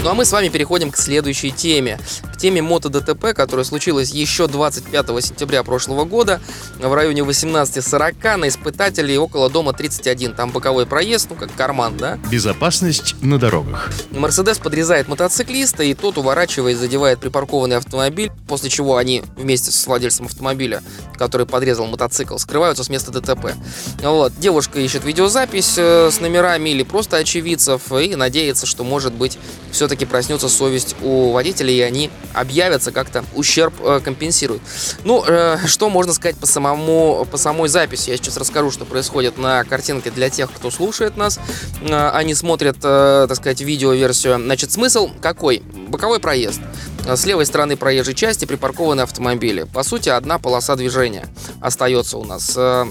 Ну 0.04 0.10
а 0.10 0.16
мы 0.16 0.26
с 0.26 0.34
вами 0.34 0.50
переходим 0.50 0.92
к 0.92 0.98
следующей 0.98 1.52
теме. 1.52 1.98
К 2.34 2.36
теме 2.36 2.62
мото-ДТП, 2.62 3.34
которая 3.34 3.64
случилась 3.64 4.12
еще 4.12 4.48
25 4.50 5.08
сентября 5.24 5.64
прошлого 5.64 6.04
года 6.04 6.42
в 6.78 6.94
районе 6.94 7.22
18.40 7.22 8.36
на 8.36 8.50
испытателей 8.50 9.16
около 9.16 9.50
дома 9.50 9.72
31. 9.72 10.34
Там 10.34 10.52
боковой 10.52 10.86
проезд, 10.86 11.28
ну 11.30 11.38
как 11.38 11.56
карман, 11.56 11.96
да? 11.96 12.20
Безопасность 12.30 13.16
на 13.22 13.40
дорогах. 13.40 13.92
Мерседес 14.12 14.58
подрезает 14.58 15.08
мотоциклиста, 15.08 15.84
и 15.84 15.94
тот, 15.94 16.18
уворачиваясь, 16.18 16.78
задевает 16.78 17.22
припаркованный 17.22 17.78
автомобиль, 17.78 18.30
после 18.46 18.70
чего 18.70 18.98
они 18.98 19.24
вместе 19.38 19.72
с 19.72 19.88
владельцем 19.88 20.26
автомобиля, 20.26 20.84
который 21.18 21.48
подрезал 21.48 21.86
мотоцикл, 21.86 22.36
скрываются 22.36 22.84
с 22.84 22.90
места 22.90 23.12
ДТП. 23.12 23.54
Вот. 24.02 24.34
Девушка 24.38 24.82
ищет 24.82 25.06
видеозапись 25.06 25.76
э, 25.78 26.12
с 26.12 26.20
номерами 26.20 26.72
или 26.72 26.84
просто 26.84 27.16
очевидцев 27.16 27.90
и 27.94 28.18
надеется, 28.18 28.66
что, 28.66 28.84
может 28.84 29.14
быть, 29.14 29.38
все-таки 29.72 29.93
проснется 30.02 30.50
совесть 30.50 30.96
у 31.02 31.32
водителей, 31.32 31.78
и 31.78 31.82
они 31.82 32.10
объявятся, 32.34 32.92
как-то 32.92 33.24
ущерб 33.36 33.74
э, 33.80 34.02
компенсируют. 34.04 34.62
Ну, 35.04 35.24
э, 35.28 35.58
что 35.68 35.90
можно 35.90 36.14
сказать 36.14 36.38
по, 36.38 36.46
самому, 36.46 37.28
по 37.30 37.38
самой 37.38 37.70
записи? 37.70 38.10
Я 38.10 38.18
сейчас 38.18 38.38
расскажу, 38.38 38.72
что 38.72 38.86
происходит 38.86 39.38
на 39.38 39.64
картинке 39.64 40.12
для 40.12 40.30
тех, 40.30 40.52
кто 40.52 40.72
слушает 40.72 41.18
нас. 41.18 41.40
Э, 41.82 42.10
они 42.10 42.34
смотрят, 42.34 42.78
э, 42.84 43.26
так 43.28 43.38
сказать, 43.38 43.62
видеоверсию. 43.62 44.38
Значит, 44.38 44.72
смысл 44.72 45.10
какой? 45.22 45.64
Боковой 45.88 46.20
проезд. 46.20 46.60
С 47.06 47.26
левой 47.26 47.46
стороны 47.46 47.78
проезжей 47.78 48.16
части 48.16 48.46
припаркованы 48.46 49.02
автомобили. 49.02 49.64
По 49.64 49.84
сути, 49.84 50.10
одна 50.10 50.40
полоса 50.40 50.76
движения 50.76 51.26
остается 51.62 52.18
у 52.18 52.24
нас. 52.24 52.54
Э, 52.56 52.86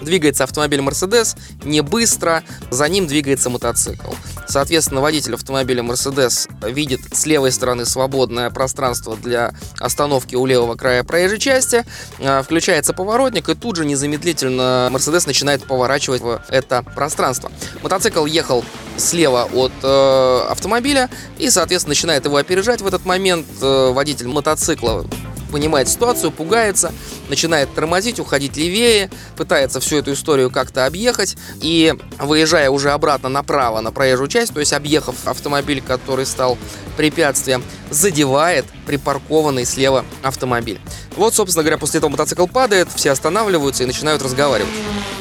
Двигается 0.00 0.44
автомобиль 0.44 0.80
Mercedes 0.80 1.36
не 1.64 1.80
быстро, 1.80 2.42
за 2.70 2.88
ним 2.88 3.06
двигается 3.06 3.48
мотоцикл. 3.48 4.12
Соответственно, 4.48 5.00
водитель 5.00 5.34
автомобиля 5.34 5.82
Mercedes 5.82 6.48
видит 6.70 7.00
с 7.12 7.26
левой 7.26 7.52
стороны 7.52 7.84
свободное 7.84 8.50
пространство 8.50 9.16
для 9.16 9.52
остановки 9.80 10.34
у 10.34 10.46
левого 10.46 10.76
края 10.76 11.04
проезжей 11.04 11.38
части, 11.38 11.84
а, 12.20 12.42
включается 12.42 12.92
поворотник, 12.92 13.48
и 13.48 13.54
тут 13.54 13.76
же 13.76 13.84
незамедлительно 13.84 14.88
Mercedes 14.92 15.26
начинает 15.26 15.66
поворачивать 15.66 16.22
это 16.48 16.82
пространство. 16.82 17.50
Мотоцикл 17.82 18.24
ехал 18.26 18.64
слева 18.96 19.48
от 19.52 19.72
э, 19.82 20.40
автомобиля 20.48 21.10
и, 21.38 21.50
соответственно, 21.50 21.90
начинает 21.90 22.24
его 22.24 22.36
опережать 22.36 22.80
в 22.80 22.86
этот 22.86 23.04
момент. 23.04 23.46
Э, 23.60 23.92
водитель 23.92 24.28
мотоцикла 24.28 25.06
понимает 25.50 25.88
ситуацию, 25.88 26.30
пугается, 26.32 26.92
начинает 27.28 27.72
тормозить, 27.74 28.20
уходить 28.20 28.56
левее, 28.56 29.10
пытается 29.36 29.80
всю 29.80 29.96
эту 29.96 30.12
историю 30.12 30.50
как-то 30.50 30.86
объехать 30.86 31.36
и 31.60 31.94
выезжая 32.18 32.70
уже 32.70 32.90
обратно 32.90 33.28
направо 33.28 33.80
на 33.80 33.92
проезжую 33.92 34.28
часть, 34.28 34.54
то 34.54 34.60
есть 34.60 34.72
объехав 34.72 35.26
автомобиль, 35.26 35.82
который 35.86 36.26
стал 36.26 36.58
препятствием, 36.96 37.62
задевает 37.90 38.64
припаркованный 38.86 39.64
слева 39.64 40.04
автомобиль. 40.22 40.80
Вот, 41.16 41.34
собственно 41.34 41.62
говоря, 41.62 41.78
после 41.78 41.98
этого 41.98 42.10
мотоцикл 42.10 42.46
падает, 42.46 42.88
все 42.94 43.10
останавливаются 43.10 43.84
и 43.84 43.86
начинают 43.86 44.22
разговаривать. 44.22 44.72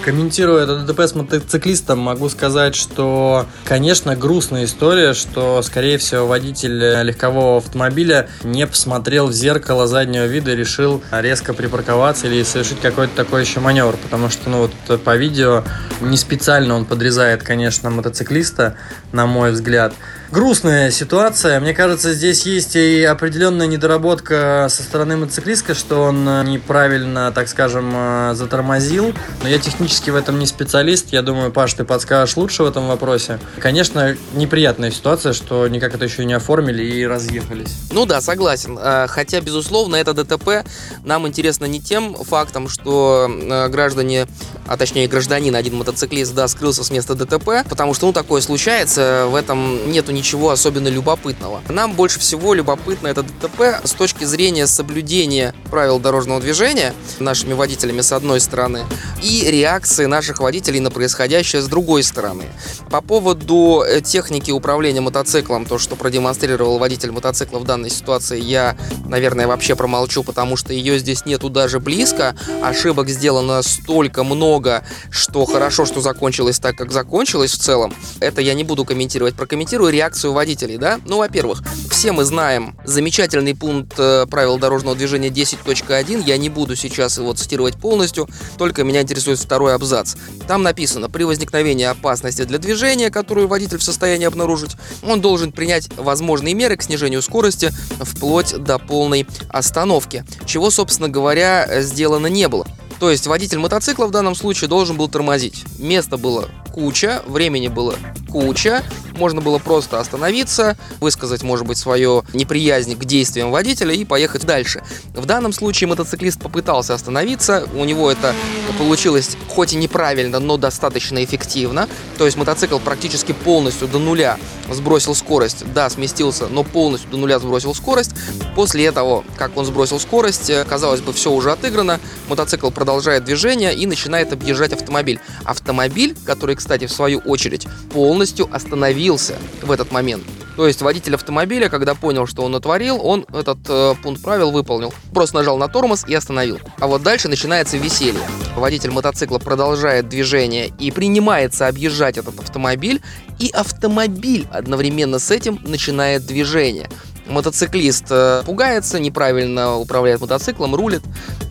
Комментируя 0.03 0.63
это 0.63 0.79
ДТП 0.79 0.99
с 1.01 1.15
мотоциклистом, 1.15 1.99
могу 1.99 2.29
сказать, 2.29 2.75
что, 2.75 3.45
конечно, 3.65 4.15
грустная 4.15 4.65
история, 4.65 5.13
что, 5.13 5.61
скорее 5.63 5.97
всего, 5.97 6.27
водитель 6.27 7.01
легкового 7.03 7.57
автомобиля 7.57 8.29
не 8.43 8.67
посмотрел 8.67 9.27
в 9.27 9.33
зеркало 9.33 9.87
заднего 9.87 10.25
вида 10.25 10.51
и 10.51 10.55
решил 10.55 11.01
резко 11.11 11.53
припарковаться 11.53 11.94
или 12.23 12.43
совершить 12.43 12.81
какой-то 12.81 13.15
такой 13.15 13.41
еще 13.41 13.59
маневр, 13.59 13.97
потому 13.97 14.29
что, 14.29 14.49
ну, 14.49 14.69
вот 14.87 15.01
по 15.01 15.15
видео 15.15 15.63
не 16.01 16.17
специально 16.17 16.75
он 16.75 16.85
подрезает, 16.85 17.43
конечно, 17.43 17.89
мотоциклиста, 17.89 18.75
на 19.11 19.25
мой 19.25 19.51
взгляд. 19.51 19.93
Грустная 20.31 20.91
ситуация. 20.91 21.59
Мне 21.59 21.73
кажется, 21.73 22.13
здесь 22.13 22.45
есть 22.45 22.75
и 22.75 23.03
определенная 23.03 23.67
недоработка 23.67 24.67
со 24.69 24.83
стороны 24.83 25.15
мотоциклиста, 25.17 25.75
что 25.75 26.01
он 26.01 26.25
неправильно, 26.45 27.31
так 27.31 27.47
скажем, 27.47 28.35
затормозил. 28.35 29.13
Но 29.43 29.47
я 29.47 29.59
технически 29.59 30.09
в 30.09 30.15
этом 30.15 30.39
не 30.39 30.47
специалист. 30.47 31.13
Я 31.13 31.21
думаю, 31.21 31.51
Паш, 31.51 31.73
ты 31.75 31.85
подскажешь 31.85 32.35
лучше 32.37 32.63
в 32.63 32.65
этом 32.65 32.87
вопросе. 32.87 33.39
Конечно, 33.59 34.17
неприятная 34.33 34.91
ситуация, 34.91 35.31
что 35.31 35.67
никак 35.67 35.93
это 35.93 36.03
еще 36.03 36.25
не 36.25 36.33
оформили 36.33 36.83
и 36.83 37.05
разъехались. 37.05 37.75
Ну 37.91 38.05
да, 38.05 38.19
согласен. 38.19 38.77
Хотя, 39.07 39.39
безусловно, 39.39 39.95
это 39.95 40.13
ДТП 40.13 40.65
нам 41.03 41.27
интересно 41.27 41.65
не 41.65 41.81
тем 41.85 42.15
фактом, 42.15 42.67
что 42.67 43.29
а, 43.29 43.67
граждане, 43.69 44.27
а 44.67 44.75
точнее 44.75 45.07
гражданин, 45.07 45.55
один 45.55 45.75
мотоциклист, 45.75 46.33
да, 46.33 46.47
скрылся 46.47 46.83
с 46.83 46.91
места 46.91 47.15
ДТП, 47.15 47.67
потому 47.69 47.93
что, 47.93 48.07
ну, 48.07 48.13
такое 48.13 48.41
случается, 48.41 49.27
в 49.29 49.35
этом 49.35 49.91
нету 49.91 50.11
ничего 50.11 50.49
особенно 50.49 50.87
любопытного. 50.87 51.61
Нам 51.69 51.93
больше 51.93 52.19
всего 52.19 52.53
любопытно 52.53 53.07
это 53.07 53.23
ДТП 53.23 53.81
с 53.83 53.91
точки 53.91 54.25
зрения 54.25 54.67
соблюдения 54.67 55.53
правил 55.69 55.99
дорожного 55.99 56.41
движения 56.41 56.93
нашими 57.19 57.53
водителями 57.53 58.01
с 58.01 58.11
одной 58.11 58.39
стороны 58.39 58.83
и 59.21 59.45
реакции 59.49 60.05
наших 60.05 60.39
водителей 60.39 60.79
на 60.79 60.91
происходящее 60.91 61.61
с 61.61 61.67
другой 61.67 62.03
стороны. 62.03 62.45
По 62.89 63.01
поводу 63.01 63.83
э, 63.85 64.01
техники 64.01 64.51
управления 64.51 65.01
мотоциклом, 65.01 65.65
то, 65.65 65.77
что 65.77 65.95
продемонстрировал 65.95 66.77
водитель 66.77 67.11
мотоцикла 67.11 67.59
в 67.59 67.63
данной 67.65 67.89
ситуации, 67.89 68.39
я, 68.39 68.77
наверное, 69.05 69.47
вообще 69.47 69.75
промолчу, 69.75 70.23
потому 70.23 70.57
что 70.57 70.73
ее 70.73 70.97
здесь 70.99 71.25
нету 71.25 71.49
даже 71.49 71.74
близко. 71.79 72.35
Ошибок 72.61 73.09
сделано 73.09 73.61
столько 73.61 74.23
много, 74.23 74.83
что 75.09 75.45
хорошо, 75.45 75.85
что 75.85 76.01
закончилось 76.01 76.59
так, 76.59 76.75
как 76.75 76.91
закончилось 76.91 77.51
в 77.51 77.57
целом. 77.57 77.93
Это 78.19 78.41
я 78.41 78.53
не 78.53 78.63
буду 78.63 78.85
комментировать. 78.85 79.35
Прокомментирую 79.35 79.91
реакцию 79.91 80.33
водителей, 80.33 80.77
да? 80.77 80.99
Ну, 81.05 81.17
во-первых, 81.17 81.63
все 81.89 82.11
мы 82.11 82.25
знаем 82.25 82.75
замечательный 82.83 83.55
пункт 83.55 83.93
э, 83.97 84.25
правил 84.27 84.57
дорожного 84.57 84.95
движения 84.95 85.29
10.1. 85.29 86.23
Я 86.25 86.37
не 86.37 86.49
буду 86.49 86.75
сейчас 86.75 87.17
его 87.17 87.33
цитировать 87.33 87.77
полностью, 87.77 88.27
только 88.57 88.83
меня 88.83 89.01
интересует 89.01 89.39
второй 89.39 89.75
абзац. 89.75 90.15
Там 90.47 90.63
написано, 90.63 91.09
при 91.09 91.23
возникновении 91.23 91.85
опасности 91.85 92.43
для 92.43 92.57
движения, 92.57 93.09
которую 93.09 93.47
водитель 93.47 93.77
в 93.77 93.83
состоянии 93.83 94.25
обнаружить, 94.25 94.71
он 95.03 95.21
должен 95.21 95.51
принять 95.51 95.89
возможные 95.97 96.53
меры 96.53 96.77
к 96.77 96.83
снижению 96.83 97.21
скорости 97.21 97.71
вплоть 97.99 98.55
до 98.57 98.77
полной 98.79 99.27
остановки, 99.49 100.25
чего, 100.45 100.69
собственно 100.69 101.09
говоря, 101.09 101.64
сделано 101.81 102.27
не 102.27 102.47
было. 102.47 102.67
То 102.99 103.11
есть 103.11 103.27
водитель 103.27 103.59
мотоцикла 103.59 104.05
в 104.07 104.11
данном 104.11 104.35
случае 104.35 104.69
должен 104.69 104.97
был 104.97 105.09
тормозить. 105.09 105.63
Место 105.79 106.17
было 106.17 106.49
куча, 106.75 107.21
времени 107.25 107.69
было 107.69 107.95
куча, 108.29 108.83
можно 109.15 109.39
было 109.39 109.59
просто 109.59 109.97
остановиться, 109.97 110.75
высказать, 110.99 111.41
может 111.41 111.65
быть, 111.65 111.77
свое 111.77 112.23
неприязнь 112.33 112.97
к 112.97 113.05
действиям 113.05 113.49
водителя 113.49 113.93
и 113.93 114.03
поехать 114.03 114.45
дальше. 114.45 114.83
В 115.13 115.25
данном 115.25 115.53
случае 115.53 115.87
мотоциклист 115.87 116.41
попытался 116.41 116.93
остановиться, 116.93 117.65
у 117.75 117.85
него 117.85 118.11
это 118.11 118.35
получилось 118.77 119.37
хоть 119.47 119.71
и 119.71 119.77
неправильно, 119.77 120.39
но 120.39 120.57
достаточно 120.57 121.23
эффективно. 121.23 121.87
То 122.17 122.25
есть 122.25 122.35
мотоцикл 122.35 122.77
практически 122.79 123.31
полностью 123.31 123.87
до 123.87 123.99
нуля 123.99 124.37
сбросил 124.69 125.15
скорость, 125.15 125.63
да, 125.73 125.89
сместился, 125.89 126.47
но 126.47 126.65
полностью 126.65 127.09
до 127.09 127.15
нуля 127.15 127.39
сбросил 127.39 127.73
скорость. 127.73 128.11
После 128.53 128.85
этого, 128.85 129.23
как 129.37 129.55
он 129.55 129.63
сбросил 129.63 129.97
скорость, 129.97 130.51
казалось 130.67 130.99
бы, 130.99 131.13
все 131.13 131.31
уже 131.31 131.53
отыграно, 131.53 132.01
мотоцикл 132.27 132.69
продолжает 132.69 133.23
движение 133.23 133.73
и 133.73 133.85
начинает 133.85 134.33
объезжать 134.33 134.73
автомобиль. 134.73 135.21
Автомобиль, 135.45 136.17
который, 136.25 136.55
кстати, 136.55 136.64
в 136.65 136.91
свою 136.91 137.19
очередь, 137.19 137.67
полностью 137.91 138.47
остановился 138.51 139.35
в 139.61 139.71
этот 139.71 139.91
момент. 139.91 140.23
То 140.55 140.67
есть 140.67 140.81
водитель 140.81 141.15
автомобиля, 141.15 141.69
когда 141.69 141.95
понял, 141.95 142.27
что 142.27 142.43
он 142.43 142.53
натворил, 142.53 142.99
он 143.03 143.25
этот 143.33 143.57
э, 143.67 143.93
пункт 144.01 144.21
правил 144.21 144.51
выполнил. 144.51 144.93
Просто 145.13 145.35
нажал 145.35 145.57
на 145.57 145.67
тормоз 145.67 146.05
и 146.07 146.13
остановил. 146.13 146.59
А 146.79 146.87
вот 146.87 147.03
дальше 147.03 147.27
начинается 147.27 147.77
веселье. 147.77 148.21
Водитель 148.55 148.91
мотоцикла 148.91 149.37
продолжает 149.37 150.07
движение 150.07 150.71
и 150.79 150.91
принимается 150.91 151.67
объезжать 151.67 152.17
этот 152.17 152.39
автомобиль, 152.39 153.01
и 153.37 153.49
автомобиль 153.49 154.47
одновременно 154.49 155.19
с 155.19 155.29
этим 155.29 155.59
начинает 155.63 156.25
движение. 156.25 156.89
Мотоциклист 157.27 158.05
э, 158.09 158.43
пугается, 158.45 158.99
неправильно 158.99 159.75
управляет 159.77 160.21
мотоциклом, 160.21 160.75
рулит 160.75 161.01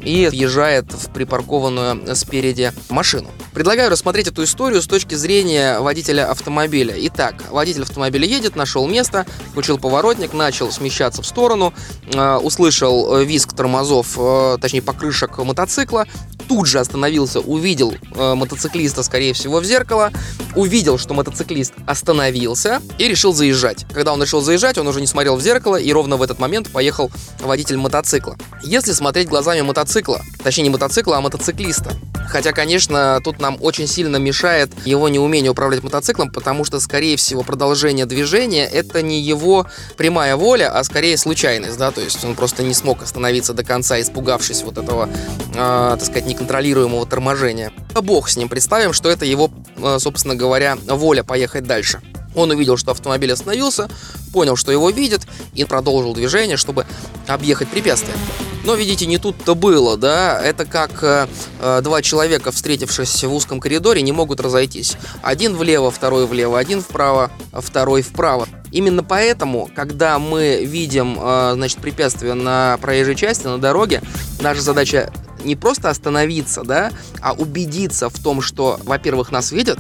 и 0.04 0.28
въезжает 0.28 0.92
в 0.92 1.11
припаркованную 1.12 2.14
спереди 2.16 2.73
машину. 2.88 3.30
Предлагаю 3.52 3.90
рассмотреть 3.90 4.28
эту 4.28 4.44
историю 4.44 4.82
с 4.82 4.87
точки 4.87 5.14
зрения 5.14 5.78
водителя 5.78 6.30
автомобиля. 6.30 6.94
Итак, 6.99 7.44
водитель 7.50 7.82
автомобиля 7.82 8.26
едет, 8.26 8.56
нашел 8.56 8.87
место, 8.87 9.26
включил 9.50 9.78
поворотник, 9.78 10.32
начал 10.32 10.70
смещаться 10.73 11.23
в 11.23 11.26
сторону, 11.26 11.73
э, 12.12 12.37
услышал 12.37 13.16
э, 13.16 13.25
визг 13.25 13.54
тормозов, 13.54 14.18
точнее 14.61 14.82
покрышек 14.82 15.38
мотоцикла, 15.38 16.06
тут 16.49 16.66
же 16.66 16.80
остановился, 16.80 17.40
увидел 17.40 17.94
э, 18.14 18.34
мотоциклиста, 18.34 19.02
скорее 19.02 19.32
всего, 19.32 19.61
в 19.61 19.64
зеркало, 19.64 20.11
увидел, 20.54 20.99
что 20.99 21.14
мотоциклист 21.14 21.73
остановился 21.87 22.82
и 22.99 23.08
решил 23.08 23.32
заезжать. 23.32 23.87
Когда 23.92 24.12
он 24.12 24.23
решил 24.23 24.40
заезжать, 24.40 24.78
он 24.78 24.87
уже 24.87 25.00
не 25.00 25.06
смотрел 25.06 25.37
в 25.37 25.42
зеркало, 25.42 25.76
и 25.76 25.92
ровно 25.92 26.16
в 26.16 26.23
этот 26.23 26.38
момент 26.38 26.70
поехал 26.70 27.11
водитель 27.40 27.76
мотоцикла. 27.76 28.37
Если 28.62 28.92
смотреть 28.92 29.28
глазами 29.28 29.62
мотоцикла, 29.62 29.93
точнее 30.42 30.64
не 30.64 30.70
мотоцикла, 30.70 31.18
а 31.18 31.20
мотоциклиста, 31.20 31.92
Хотя, 32.26 32.52
конечно, 32.52 33.20
тут 33.22 33.38
нам 33.38 33.58
очень 33.60 33.86
сильно 33.86 34.16
мешает 34.16 34.70
его 34.84 35.08
неумение 35.08 35.50
управлять 35.50 35.82
мотоциклом, 35.82 36.30
потому 36.30 36.64
что, 36.64 36.80
скорее 36.80 37.16
всего, 37.16 37.42
продолжение 37.42 38.06
движения 38.06 38.66
это 38.66 39.02
не 39.02 39.20
его 39.20 39.66
прямая 39.96 40.36
воля, 40.36 40.70
а 40.76 40.82
скорее 40.84 41.16
случайность, 41.16 41.78
да, 41.78 41.90
то 41.90 42.00
есть 42.00 42.24
он 42.24 42.34
просто 42.34 42.62
не 42.62 42.74
смог 42.74 43.02
остановиться 43.02 43.52
до 43.52 43.62
конца, 43.62 44.00
испугавшись 44.00 44.62
вот 44.62 44.78
этого, 44.78 45.08
э, 45.50 45.54
так 45.54 46.02
сказать, 46.02 46.26
неконтролируемого 46.26 47.06
торможения. 47.06 47.72
Бог 48.02 48.28
с 48.28 48.36
ним, 48.36 48.48
представим, 48.48 48.92
что 48.92 49.10
это 49.10 49.24
его, 49.24 49.50
э, 49.76 49.98
собственно 50.00 50.34
говоря, 50.34 50.76
воля 50.86 51.22
поехать 51.22 51.64
дальше. 51.64 52.00
Он 52.34 52.50
увидел, 52.50 52.76
что 52.76 52.90
автомобиль 52.90 53.32
остановился, 53.32 53.88
понял, 54.34 54.56
что 54.56 54.72
его 54.72 54.90
видят, 54.90 55.22
и 55.54 55.64
продолжил 55.64 56.12
движение, 56.12 56.56
чтобы 56.56 56.86
объехать 57.28 57.68
препятствие. 57.68 58.16
Но, 58.64 58.74
видите, 58.74 59.06
не 59.06 59.18
тут-то 59.18 59.54
было, 59.54 59.96
да? 59.96 60.42
Это 60.42 60.64
как 60.64 61.04
э, 61.04 61.28
э, 61.60 61.80
два 61.84 62.02
человека, 62.02 62.50
встретившись 62.50 63.22
в 63.22 63.32
узком 63.32 63.60
коридоре, 63.60 64.02
не 64.02 64.10
могут 64.10 64.40
разойтись. 64.40 64.96
Один 65.22 65.54
влево, 65.54 65.92
второй 65.92 66.26
влево, 66.26 66.58
один 66.58 66.80
вправо, 66.80 67.30
второй 67.52 68.02
вправо. 68.02 68.48
Именно 68.72 69.04
поэтому, 69.04 69.70
когда 69.76 70.18
мы 70.18 70.64
видим, 70.64 71.16
э, 71.20 71.52
значит, 71.54 71.78
препятствие 71.78 72.34
на 72.34 72.76
проезжей 72.80 73.14
части, 73.14 73.46
на 73.46 73.58
дороге, 73.58 74.02
наша 74.40 74.62
задача 74.62 75.12
не 75.44 75.54
просто 75.54 75.90
остановиться, 75.90 76.64
да, 76.64 76.90
а 77.20 77.34
убедиться 77.34 78.08
в 78.08 78.18
том, 78.18 78.40
что, 78.40 78.80
во-первых, 78.84 79.30
нас 79.30 79.52
видят, 79.52 79.78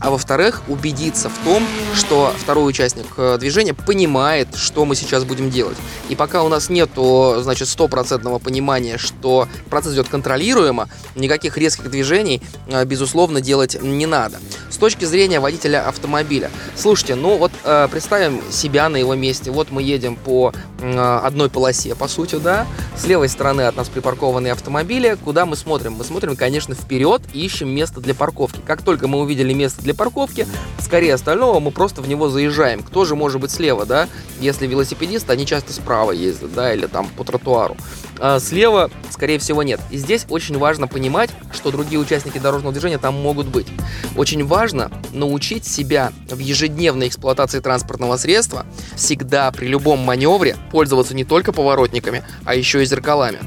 а 0.00 0.10
во-вторых, 0.10 0.62
убедиться 0.68 1.28
в 1.28 1.44
том, 1.44 1.66
что 1.94 2.32
второй 2.36 2.68
участник 2.68 3.06
э, 3.16 3.36
движения 3.38 3.74
понимает, 3.74 4.54
что 4.54 4.84
мы 4.84 4.94
сейчас 4.94 5.24
будем 5.24 5.50
делать. 5.50 5.76
И 6.08 6.14
пока 6.14 6.42
у 6.42 6.48
нас 6.48 6.68
нет, 6.68 6.90
значит, 6.94 7.68
стопроцентного 7.68 8.38
понимания, 8.38 8.98
что 8.98 9.48
процесс 9.70 9.94
идет 9.94 10.08
контролируемо, 10.08 10.88
никаких 11.14 11.58
резких 11.58 11.90
движений, 11.90 12.42
э, 12.66 12.84
безусловно, 12.84 13.40
делать 13.40 13.80
не 13.82 14.06
надо. 14.06 14.38
С 14.70 14.76
точки 14.76 15.04
зрения 15.04 15.40
водителя 15.40 15.88
автомобиля. 15.88 16.50
Слушайте, 16.76 17.14
ну 17.14 17.36
вот 17.36 17.52
э, 17.64 17.88
представим 17.90 18.40
себя 18.50 18.88
на 18.88 18.96
его 18.96 19.14
месте. 19.14 19.50
Вот 19.50 19.70
мы 19.70 19.82
едем 19.82 20.16
по 20.16 20.52
одной 20.80 21.50
полосе, 21.50 21.96
по 21.96 22.06
сути, 22.06 22.36
да. 22.36 22.64
С 22.96 23.04
левой 23.04 23.28
стороны 23.28 23.62
от 23.62 23.76
нас 23.76 23.88
припаркованные 23.88 24.52
автомобили. 24.52 25.18
Куда 25.24 25.44
мы 25.44 25.56
смотрим? 25.56 25.94
Мы 25.94 26.04
смотрим, 26.04 26.36
конечно, 26.36 26.74
вперед 26.74 27.20
и 27.32 27.44
ищем 27.44 27.68
место 27.68 28.00
для 28.00 28.14
парковки. 28.14 28.60
Как 28.64 28.82
только 28.82 29.08
мы 29.08 29.18
увидели 29.18 29.52
место 29.52 29.67
для 29.74 29.94
парковки, 29.94 30.46
скорее 30.80 31.14
остального 31.14 31.60
мы 31.60 31.70
просто 31.70 32.02
в 32.02 32.08
него 32.08 32.28
заезжаем. 32.28 32.82
Кто 32.82 33.04
же 33.04 33.14
может 33.14 33.40
быть 33.40 33.50
слева, 33.50 33.86
да? 33.86 34.08
Если 34.40 34.66
велосипедисты, 34.66 35.32
они 35.32 35.46
часто 35.46 35.72
справа 35.72 36.12
ездят, 36.12 36.54
да, 36.54 36.72
или 36.72 36.86
там 36.86 37.08
по 37.16 37.24
тротуару. 37.24 37.76
А 38.18 38.40
слева, 38.40 38.90
скорее 39.10 39.38
всего, 39.38 39.62
нет. 39.62 39.80
И 39.90 39.98
здесь 39.98 40.26
очень 40.28 40.58
важно 40.58 40.88
понимать, 40.88 41.30
что 41.52 41.70
другие 41.70 42.00
участники 42.00 42.38
дорожного 42.38 42.72
движения 42.72 42.98
там 42.98 43.14
могут 43.14 43.46
быть. 43.46 43.66
Очень 44.16 44.44
важно 44.44 44.90
научить 45.12 45.66
себя 45.66 46.12
в 46.28 46.38
ежедневной 46.38 47.08
эксплуатации 47.08 47.60
транспортного 47.60 48.16
средства 48.16 48.66
всегда 48.96 49.50
при 49.52 49.66
любом 49.66 50.00
маневре 50.00 50.56
пользоваться 50.70 51.14
не 51.14 51.24
только 51.24 51.52
поворотниками, 51.52 52.24
а 52.44 52.54
еще 52.54 52.82
и 52.82 52.86
зеркалами. 52.86 53.38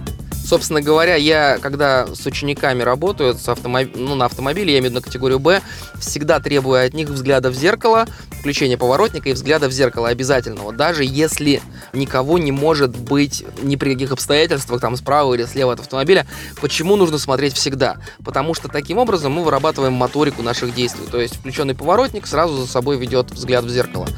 Собственно 0.51 0.81
говоря, 0.81 1.15
я, 1.15 1.59
когда 1.61 2.05
с 2.13 2.25
учениками 2.25 2.83
работаю 2.83 3.35
с 3.35 3.47
автомоб... 3.47 3.87
ну, 3.95 4.15
на 4.15 4.25
автомобиле, 4.25 4.73
я 4.73 4.79
имею 4.79 4.91
в 4.91 4.95
виду 4.95 5.05
категорию 5.05 5.39
Б, 5.39 5.61
всегда 5.97 6.41
требую 6.41 6.85
от 6.85 6.93
них 6.93 7.07
взгляда 7.07 7.49
в 7.51 7.53
зеркало, 7.53 8.05
включения 8.37 8.77
поворотника 8.77 9.29
и 9.29 9.31
взгляда 9.31 9.69
в 9.69 9.71
зеркало 9.71 10.09
обязательного. 10.09 10.73
Даже 10.73 11.05
если 11.05 11.61
никого 11.93 12.37
не 12.37 12.51
может 12.51 12.97
быть 12.97 13.45
ни 13.61 13.77
при 13.77 13.93
каких 13.93 14.11
обстоятельствах, 14.11 14.81
там 14.81 14.97
справа 14.97 15.33
или 15.35 15.45
слева 15.45 15.71
от 15.71 15.79
автомобиля, 15.79 16.27
почему 16.59 16.97
нужно 16.97 17.17
смотреть 17.17 17.53
всегда? 17.53 17.95
Потому 18.21 18.53
что 18.53 18.67
таким 18.67 18.97
образом 18.97 19.31
мы 19.31 19.45
вырабатываем 19.45 19.93
моторику 19.93 20.43
наших 20.43 20.75
действий. 20.75 21.05
То 21.09 21.21
есть 21.21 21.37
включенный 21.37 21.75
поворотник 21.75 22.27
сразу 22.27 22.57
за 22.57 22.67
собой 22.67 22.97
ведет 22.97 23.31
взгляд 23.31 23.63
в 23.63 23.69
зеркало. 23.69 24.09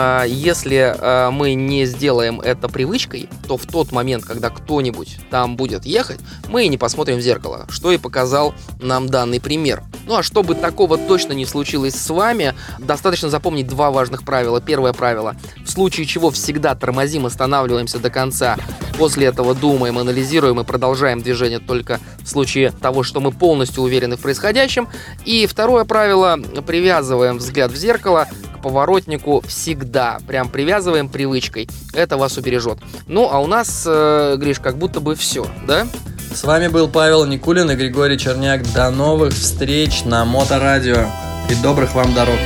А, 0.00 0.22
если 0.22 0.94
а, 0.96 1.32
мы 1.32 1.54
не 1.54 1.84
сделаем 1.84 2.40
это 2.40 2.68
привычкой, 2.68 3.28
то 3.48 3.56
в 3.56 3.66
тот 3.66 3.90
момент, 3.90 4.24
когда 4.24 4.48
кто-нибудь 4.48 5.18
там 5.28 5.56
будет 5.56 5.84
ехать, 5.84 6.20
мы 6.48 6.66
и 6.66 6.68
не 6.68 6.78
посмотрим 6.78 7.16
в 7.18 7.20
зеркало, 7.20 7.66
что 7.68 7.90
и 7.90 7.98
показал 7.98 8.54
нам 8.80 9.08
данный 9.08 9.40
пример. 9.40 9.82
Ну 10.06 10.16
а 10.16 10.22
чтобы 10.22 10.54
такого 10.54 10.98
точно 10.98 11.32
не 11.32 11.44
случилось 11.44 11.94
с 11.94 12.10
вами, 12.10 12.54
достаточно 12.78 13.28
запомнить 13.28 13.66
два 13.66 13.90
важных 13.90 14.22
правила. 14.22 14.60
Первое 14.60 14.92
правило. 14.92 15.34
В 15.64 15.68
случае 15.68 16.06
чего 16.06 16.30
всегда 16.30 16.76
тормозим, 16.76 17.26
останавливаемся 17.26 17.98
до 17.98 18.08
конца. 18.08 18.56
После 18.98 19.26
этого 19.26 19.54
думаем, 19.54 19.98
анализируем 19.98 20.60
и 20.60 20.64
продолжаем 20.64 21.20
движение 21.22 21.58
только 21.58 21.98
в 22.20 22.28
случае 22.28 22.70
того, 22.70 23.02
что 23.02 23.20
мы 23.20 23.32
полностью 23.32 23.82
уверены 23.82 24.16
в 24.16 24.20
происходящем. 24.20 24.88
И 25.24 25.46
второе 25.46 25.84
правило. 25.84 26.38
Привязываем 26.66 27.38
взгляд 27.38 27.72
в 27.72 27.76
зеркало 27.76 28.28
к 28.58 28.62
поворотнику 28.62 29.42
всегда. 29.46 30.18
Прям 30.26 30.48
привязываем 30.48 31.08
привычкой. 31.08 31.68
Это 31.92 32.16
вас 32.16 32.36
убережет. 32.36 32.78
Ну, 33.06 33.28
а 33.30 33.38
у 33.38 33.46
нас, 33.46 33.84
э, 33.86 34.36
Гриш, 34.38 34.60
как 34.60 34.76
будто 34.76 35.00
бы 35.00 35.14
все, 35.14 35.46
да? 35.66 35.86
С 36.34 36.44
вами 36.44 36.68
был 36.68 36.88
Павел 36.88 37.24
Никулин 37.24 37.70
и 37.70 37.74
Григорий 37.74 38.18
Черняк. 38.18 38.62
До 38.72 38.90
новых 38.90 39.32
встреч 39.32 40.04
на 40.04 40.24
Моторадио. 40.24 41.06
И 41.48 41.54
добрых 41.62 41.94
вам 41.94 42.12
дорог. 42.14 42.36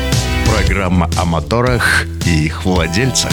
Программа 0.47 1.11
о 1.19 1.25
моторах 1.25 2.05
и 2.25 2.47
их 2.47 2.65
владельцах. 2.65 3.33